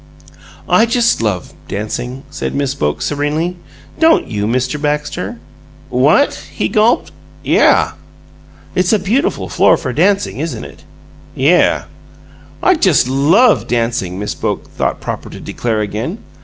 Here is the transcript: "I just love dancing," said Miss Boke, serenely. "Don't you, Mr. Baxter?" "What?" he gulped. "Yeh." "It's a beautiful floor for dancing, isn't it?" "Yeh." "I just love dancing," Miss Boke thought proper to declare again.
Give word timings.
"I 0.67 0.87
just 0.87 1.21
love 1.21 1.53
dancing," 1.67 2.23
said 2.31 2.55
Miss 2.55 2.73
Boke, 2.73 3.03
serenely. 3.03 3.57
"Don't 3.99 4.25
you, 4.27 4.47
Mr. 4.47 4.81
Baxter?" 4.81 5.37
"What?" 5.91 6.43
he 6.51 6.69
gulped. 6.69 7.11
"Yeh." 7.43 7.89
"It's 8.73 8.93
a 8.93 8.97
beautiful 8.97 9.47
floor 9.47 9.77
for 9.77 9.93
dancing, 9.93 10.39
isn't 10.39 10.65
it?" 10.65 10.83
"Yeh." 11.35 11.83
"I 12.63 12.73
just 12.73 13.07
love 13.07 13.67
dancing," 13.67 14.17
Miss 14.17 14.33
Boke 14.33 14.71
thought 14.71 15.01
proper 15.01 15.29
to 15.29 15.39
declare 15.39 15.81
again. 15.81 16.17